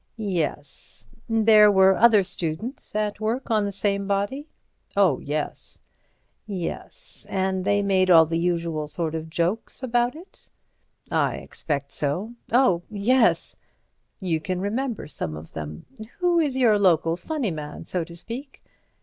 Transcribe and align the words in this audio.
"Yes. 0.17 1.05
There 1.29 1.71
were 1.71 1.95
other 1.95 2.23
students 2.23 2.95
at 2.95 3.19
work 3.19 3.51
on 3.51 3.65
the 3.65 3.71
same 3.71 4.07
body." 4.07 4.47
"Oh, 4.97 5.19
yes." 5.19 5.77
"Yes. 6.47 7.27
And 7.29 7.65
they 7.65 7.83
made 7.83 8.09
all 8.09 8.25
the 8.25 8.39
usual 8.39 8.87
sort 8.87 9.13
of 9.13 9.29
jokes 9.29 9.83
about 9.83 10.15
it." 10.15 10.47
"I 11.11 11.35
expect 11.35 11.91
so—oh, 11.91 12.81
yes!" 12.89 13.57
"You 14.19 14.41
can 14.41 14.59
remember 14.59 15.05
some 15.05 15.35
of 15.35 15.51
them. 15.51 15.85
Who 16.17 16.39
is 16.39 16.57
your 16.57 16.79
local 16.79 17.15
funny 17.15 17.51
man, 17.51 17.83
so 17.83 18.03
to 18.03 18.15
speak?" 18.15 18.63